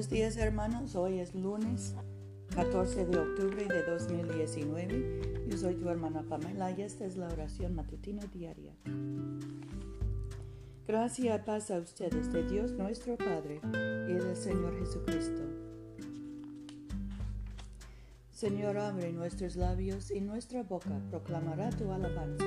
Buenos 0.00 0.12
días 0.14 0.36
hermanos, 0.38 0.96
hoy 0.96 1.18
es 1.18 1.34
lunes 1.34 1.94
14 2.54 3.04
de 3.04 3.18
octubre 3.18 3.66
de 3.66 3.82
2019. 3.82 5.44
Yo 5.46 5.58
soy 5.58 5.74
tu 5.74 5.90
hermana 5.90 6.22
Pamela 6.26 6.70
y 6.70 6.80
esta 6.80 7.04
es 7.04 7.18
la 7.18 7.28
oración 7.28 7.74
matutina 7.74 8.22
diaria. 8.32 8.72
Gracias 10.88 11.38
y 11.38 11.44
paz 11.44 11.70
a 11.70 11.80
ustedes 11.80 12.32
de 12.32 12.48
Dios 12.48 12.72
nuestro 12.72 13.18
Padre 13.18 13.60
y 14.08 14.14
del 14.14 14.36
Señor 14.36 14.78
Jesucristo. 14.78 15.42
Señor, 18.30 18.78
abre 18.78 19.12
nuestros 19.12 19.54
labios 19.54 20.10
y 20.10 20.22
nuestra 20.22 20.62
boca 20.62 20.98
proclamará 21.10 21.68
tu 21.68 21.92
alabanza. 21.92 22.46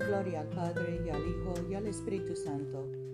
Gloria 0.00 0.42
al 0.42 0.48
Padre 0.48 1.00
y 1.06 1.08
al 1.08 1.26
Hijo 1.26 1.54
y 1.66 1.76
al 1.76 1.86
Espíritu 1.86 2.36
Santo 2.36 3.13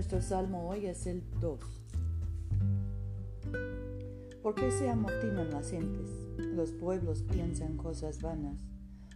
Nuestro 0.00 0.22
salmo 0.22 0.66
hoy 0.66 0.86
es 0.86 1.06
el 1.06 1.22
2. 1.42 1.60
¿Por 4.42 4.54
qué 4.54 4.70
se 4.70 4.88
amotinan 4.88 5.50
las 5.50 5.68
gentes? 5.70 6.08
Los 6.38 6.72
pueblos 6.72 7.22
piensan 7.30 7.76
cosas 7.76 8.22
vanas. 8.22 8.62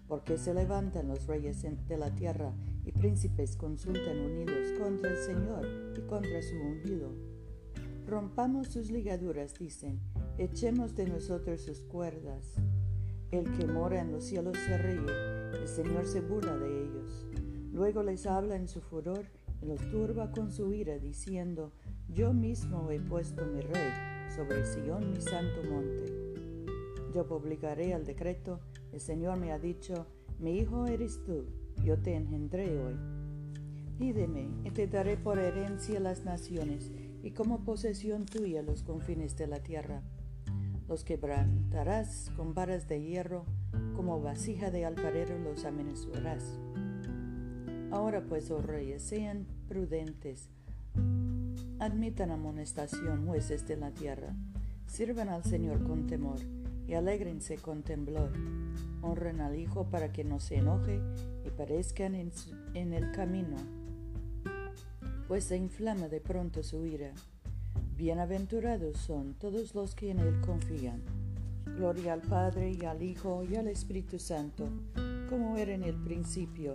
¿Por 0.07 0.25
qué 0.25 0.37
se 0.37 0.53
levantan 0.53 1.09
los 1.09 1.27
reyes 1.27 1.63
de 1.63 1.97
la 1.97 2.15
tierra 2.15 2.53
y 2.85 2.93
príncipes 2.93 3.57
consultan 3.57 4.19
unidos 4.19 4.79
contra 4.79 5.09
el 5.09 5.17
Señor 5.17 5.67
y 5.97 6.03
contra 6.03 6.43
su 6.43 6.55
ungido? 6.55 7.15
Rompamos 8.07 8.69
sus 8.69 8.91
ligaduras, 8.91 9.55
dicen, 9.55 10.01
echemos 10.37 10.95
de 10.95 11.07
nosotros 11.07 11.63
sus 11.63 11.81
cuerdas. 11.81 12.57
El 13.31 13.51
que 13.57 13.67
mora 13.67 14.03
en 14.03 14.13
los 14.13 14.25
cielos 14.25 14.59
se 14.59 14.77
ríe, 14.77 15.63
el 15.63 15.67
Señor 15.67 16.05
se 16.05 16.21
burla 16.21 16.59
de 16.59 16.85
ellos. 16.85 17.27
Luego 17.73 18.03
les 18.03 18.27
habla 18.27 18.57
en 18.57 18.69
su 18.69 18.83
furor 18.83 19.25
los 19.65 19.81
turba 19.91 20.31
con 20.31 20.51
su 20.51 20.73
ira, 20.73 20.99
diciendo, 20.99 21.73
Yo 22.09 22.33
mismo 22.33 22.91
he 22.91 23.01
puesto 23.01 23.45
mi 23.47 23.61
rey 23.61 23.93
sobre 24.35 24.65
Sion, 24.65 25.11
mi 25.11 25.21
santo 25.21 25.63
monte. 25.69 26.25
Yo 27.15 27.27
publicaré 27.27 27.93
el 27.93 28.05
decreto, 28.05 28.61
el 28.93 29.01
Señor 29.01 29.39
me 29.39 29.53
ha 29.53 29.59
dicho, 29.59 30.07
Mi 30.39 30.59
hijo 30.59 30.87
eres 30.87 31.23
tú, 31.25 31.47
yo 31.85 31.99
te 31.99 32.15
engendré 32.15 32.79
hoy. 32.79 32.97
Pídeme, 33.99 34.49
y 34.65 34.71
te 34.71 34.87
daré 34.87 35.17
por 35.17 35.39
herencia 35.39 36.01
las 36.01 36.25
naciones, 36.25 36.91
y 37.23 37.31
como 37.31 37.65
posesión 37.65 38.27
tuya 38.27 38.63
los 38.63 38.83
confines 38.83 39.37
de 39.37 39.47
la 39.47 39.63
tierra. 39.63 40.03
Los 40.89 41.05
quebrantarás 41.05 42.31
con 42.37 42.53
varas 42.53 42.89
de 42.89 43.03
hierro, 43.03 43.47
como 43.97 44.21
vasija 44.21 44.71
de 44.71 44.85
alfarero 44.85 45.39
los 45.39 45.65
amenazarás. 45.65 46.59
Ahora 47.95 48.23
pues, 48.23 48.51
oh 48.51 48.61
reyes, 48.61 49.05
sean 49.05 49.47
prudentes, 49.69 50.49
admitan 51.79 52.33
amonestación, 52.33 53.25
jueces 53.25 53.69
de 53.69 53.77
la 53.77 53.93
tierra, 53.93 54.35
sirvan 54.89 55.29
al 55.29 55.45
Señor 55.45 55.81
con 55.85 56.09
temor 56.09 56.41
y 56.89 56.95
alégrense 56.95 57.57
con 57.57 57.85
temblor, 57.85 58.33
honren 59.01 59.41
al 59.41 59.57
Hijo 59.57 59.85
para 59.85 60.13
que 60.13 60.25
no 60.25 60.41
se 60.41 60.57
enoje 60.57 61.01
y 61.47 61.51
parezcan 61.51 62.17
en, 62.17 62.33
en 62.75 62.95
el 62.95 63.13
camino, 63.13 63.59
pues 65.29 65.45
se 65.45 65.57
inflama 65.57 66.09
de 66.09 66.21
pronto 66.21 66.65
su 66.65 66.85
ira. 66.87 67.13
Bienaventurados 67.97 68.99
son 68.99 69.35
todos 69.35 69.77
los 69.77 69.95
que 69.95 70.11
en 70.11 70.19
Él 70.19 70.41
confían. 70.41 71.01
Gloria 71.65 72.15
al 72.15 72.23
Padre 72.23 72.73
y 72.73 72.85
al 72.87 73.05
Hijo 73.05 73.45
y 73.49 73.55
al 73.55 73.69
Espíritu 73.69 74.19
Santo, 74.19 74.69
como 75.31 75.57
era 75.57 75.73
en 75.73 75.85
el 75.85 75.95
principio, 75.95 76.75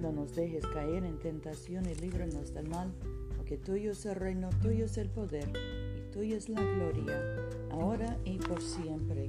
no 0.00 0.12
nos 0.12 0.34
dejes 0.34 0.66
caer 0.66 1.04
en 1.04 1.18
tentación 1.18 1.86
y 1.86 1.94
líbranos 1.94 2.54
del 2.54 2.68
mal, 2.68 2.92
porque 3.36 3.56
tuyo 3.56 3.92
es 3.92 4.06
el 4.06 4.16
reino, 4.16 4.50
tuyo 4.62 4.86
es 4.86 4.96
el 4.96 5.08
poder 5.08 5.48
y 5.96 6.10
tuya 6.12 6.36
es 6.36 6.48
la 6.48 6.62
gloria, 6.62 7.36
ahora 7.70 8.18
y 8.24 8.38
por 8.38 8.62
siempre. 8.62 9.28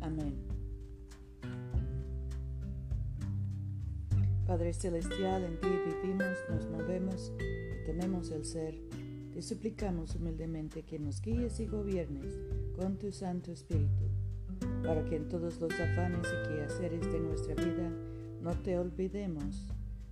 Amén. 0.00 0.34
Padre 4.46 4.72
Celestial, 4.72 5.44
en 5.44 5.60
ti 5.60 5.68
vivimos, 6.02 6.36
nos 6.48 6.66
movemos 6.66 7.32
y 7.38 7.84
tenemos 7.86 8.30
el 8.32 8.44
ser. 8.44 8.74
Te 9.32 9.42
suplicamos 9.42 10.16
humildemente 10.16 10.82
que 10.82 10.98
nos 10.98 11.20
guíes 11.22 11.60
y 11.60 11.66
gobiernes 11.66 12.40
con 12.76 12.96
tu 12.96 13.12
Santo 13.12 13.52
Espíritu, 13.52 14.08
para 14.82 15.04
que 15.04 15.16
en 15.16 15.28
todos 15.28 15.60
los 15.60 15.72
afanes 15.72 16.26
y 16.26 16.48
quehaceres 16.48 17.12
de 17.12 17.20
nuestra 17.20 17.54
vida 17.54 17.92
no 18.40 18.54
te 18.54 18.78
olvidemos, 18.78 19.66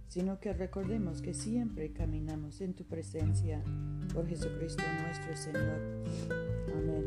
sino 0.08 0.38
que 0.40 0.52
recordemos 0.52 1.22
que 1.22 1.34
siempre 1.34 1.92
caminamos 1.92 2.60
en 2.60 2.74
tu 2.74 2.84
presencia 2.84 3.62
por 4.12 4.26
Jesucristo 4.26 4.82
nuestro 5.02 5.36
Señor. 5.36 5.80
Amén. 6.74 7.06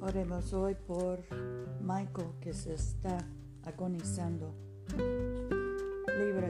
Oremos 0.00 0.52
hoy 0.54 0.74
por 0.86 1.20
Michael 1.80 2.30
que 2.40 2.54
se 2.54 2.74
está 2.74 3.18
agonizando. 3.64 4.54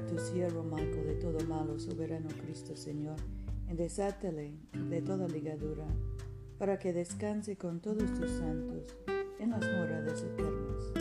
Tu 0.09 0.19
siervo 0.19 0.63
Michael 0.63 1.07
de 1.07 1.15
todo 1.17 1.39
malo, 1.47 1.79
soberano 1.79 2.29
Cristo 2.43 2.75
Señor, 2.75 3.17
desátale 3.71 4.55
de 4.89 5.03
toda 5.03 5.29
ligadura, 5.29 5.87
para 6.59 6.79
que 6.79 6.95
descanse 6.95 7.57
con 7.57 7.81
todos 7.81 8.13
tus 8.15 8.31
santos 8.31 8.97
en 9.39 9.51
las 9.51 9.61
moradas 9.61 10.23
eternas, 10.23 10.93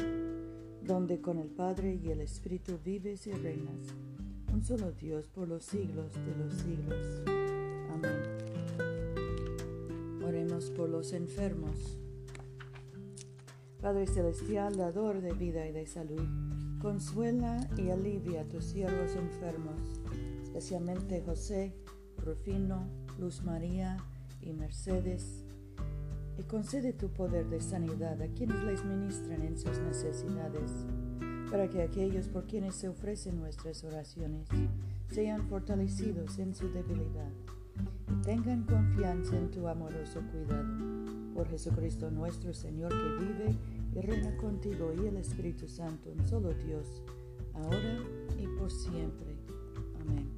donde 0.83 1.21
con 1.21 1.38
el 1.39 1.50
Padre 1.50 1.95
y 2.04 2.09
el 2.09 2.19
Espíritu 2.19 2.80
vives 2.83 3.27
y 3.27 3.31
reinas, 3.31 3.95
un 4.54 4.62
solo 4.63 4.92
Dios 4.92 5.27
por 5.30 5.48
los 5.48 5.63
siglos 5.63 6.12
de 6.13 6.36
los 6.44 6.54
siglos. 6.54 7.24
Amén. 7.94 8.21
Oremos 10.21 10.69
por 10.71 10.89
los 10.89 11.13
enfermos. 11.13 11.98
Padre 13.81 14.06
Celestial, 14.06 14.75
dador 14.75 15.21
de 15.21 15.31
vida 15.31 15.65
y 15.65 15.71
de 15.71 15.86
salud, 15.86 16.27
Consuela 16.80 17.68
y 17.76 17.90
alivia 17.90 18.42
a 18.42 18.46
tus 18.46 18.66
siervos 18.66 19.16
enfermos, 19.16 19.82
especialmente 20.44 21.24
José, 21.26 21.74
Rufino, 22.24 22.88
Luz 23.18 23.42
María 23.44 23.98
y 24.42 24.54
Mercedes, 24.54 25.44
y 26.38 26.44
concede 26.44 26.94
tu 26.94 27.10
poder 27.10 27.50
de 27.50 27.62
sanidad 27.62 28.22
a 28.22 28.28
quienes 28.28 28.64
les 28.64 28.86
ministran 28.86 29.42
en 29.42 29.58
sus 29.58 29.80
necesidades, 29.80 30.86
para 31.50 31.68
que 31.68 31.82
aquellos 31.82 32.28
por 32.28 32.46
quienes 32.46 32.76
se 32.76 32.90
ofrecen 32.90 33.40
nuestras 33.40 33.84
oraciones 33.84 34.48
sean 35.10 35.48
fortalecidos 35.48 36.38
en 36.38 36.54
su 36.54 36.72
debilidad 36.72 37.32
y 38.12 38.22
tengan 38.22 38.64
confianza 38.64 39.36
en 39.36 39.50
tu 39.50 39.68
amoroso 39.68 40.22
cuidado. 40.32 40.68
Por 41.34 41.48
Jesucristo 41.50 42.12
nuestro 42.12 42.54
Señor 42.54 42.90
que 42.90 43.26
vive 43.26 43.56
reina 44.02 44.36
contigo 44.38 44.94
y 44.94 45.08
el 45.08 45.18
Espíritu 45.18 45.68
Santo, 45.68 46.12
un 46.12 46.28
solo 46.28 46.54
Dios, 46.54 47.04
ahora 47.54 48.00
y 48.38 48.48
por 48.58 48.72
siempre. 48.72 49.36
Amén. 50.02 50.30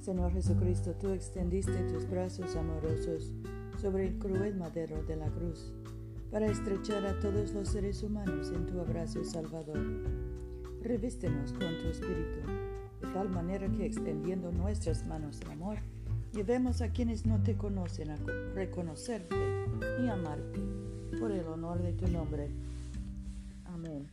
Señor 0.00 0.32
Jesucristo, 0.32 0.94
tú 1.00 1.10
extendiste 1.10 1.72
tus 1.84 2.08
brazos 2.08 2.54
amorosos 2.56 3.32
sobre 3.80 4.08
el 4.08 4.18
cruel 4.18 4.54
madero 4.56 5.02
de 5.04 5.16
la 5.16 5.30
cruz 5.30 5.72
para 6.30 6.46
estrechar 6.46 7.06
a 7.06 7.18
todos 7.20 7.52
los 7.52 7.68
seres 7.68 8.02
humanos 8.02 8.50
en 8.50 8.66
tu 8.66 8.80
abrazo 8.80 9.24
salvador. 9.24 9.78
Revístenos 10.82 11.52
con 11.52 11.78
tu 11.78 11.88
espíritu, 11.88 12.40
de 13.00 13.12
tal 13.14 13.30
manera 13.30 13.70
que 13.70 13.86
extendiendo 13.86 14.50
nuestras 14.50 15.06
manos 15.06 15.40
de 15.40 15.52
amor, 15.52 15.78
llevemos 16.34 16.80
a 16.82 16.88
quienes 16.88 17.26
no 17.26 17.40
te 17.42 17.56
conocen 17.56 18.10
a 18.10 18.16
reconocerte 18.54 19.36
y 20.02 20.08
amarte 20.08 20.60
por 21.20 21.30
el 21.30 21.46
honor 21.46 21.80
de 21.80 21.92
tu 21.92 22.08
nombre. 22.08 22.50
Amén. 23.66 24.08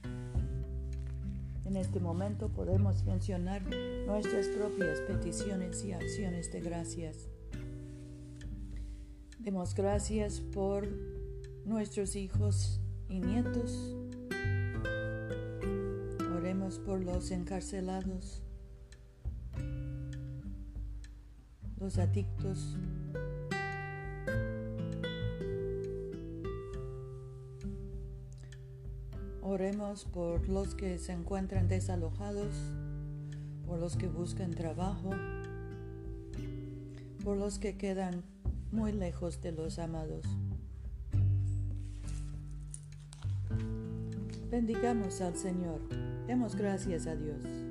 En 1.65 1.77
este 1.77 1.99
momento 1.99 2.49
podemos 2.49 3.03
mencionar 3.05 3.63
nuestras 4.05 4.47
propias 4.49 4.99
peticiones 5.01 5.83
y 5.83 5.93
acciones 5.93 6.51
de 6.51 6.61
gracias. 6.61 7.27
Demos 9.39 9.73
gracias 9.73 10.41
por 10.41 10.87
nuestros 11.65 12.15
hijos 12.15 12.79
y 13.09 13.19
nietos. 13.19 13.95
Oremos 16.35 16.77
por 16.77 17.01
los 17.01 17.31
encarcelados, 17.31 18.43
los 21.81 21.97
adictos. 21.97 22.77
Oremos 29.41 30.05
por 30.05 30.47
los 30.47 30.75
que 30.75 30.99
se 30.99 31.11
encuentran 31.11 31.67
desalojados, 31.67 32.53
por 33.65 33.79
los 33.79 33.97
que 33.97 34.07
buscan 34.07 34.51
trabajo, 34.51 35.09
por 37.23 37.35
los 37.35 37.57
que 37.57 37.75
quedan 37.77 38.23
muy 38.71 38.91
lejos 38.91 39.41
de 39.41 39.51
los 39.51 39.79
amados. 39.79 40.25
Bendigamos 44.51 45.19
al 45.21 45.35
Señor, 45.35 45.81
demos 46.27 46.55
gracias 46.55 47.07
a 47.07 47.15
Dios. 47.15 47.70